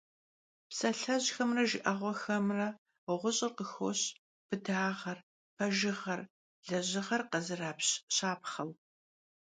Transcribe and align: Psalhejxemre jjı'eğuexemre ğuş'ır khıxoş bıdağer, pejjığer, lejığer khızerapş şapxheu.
Psalhejxemre 0.71 1.63
jjı'eğuexemre 1.69 2.67
ğuş'ır 3.21 3.51
khıxoş 3.57 4.01
bıdağer, 4.47 5.17
pejjığer, 5.55 6.21
lejığer 6.67 7.21
khızerapş 7.31 7.87
şapxheu. 8.15 8.69